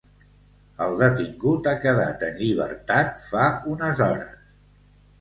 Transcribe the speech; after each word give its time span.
El 0.85 0.97
detingut 1.01 1.69
ha 1.71 1.75
quedat 1.85 2.27
en 2.31 2.41
llibertat 2.41 3.25
fa 3.31 3.47
unes 3.77 4.07
hores. 4.11 4.47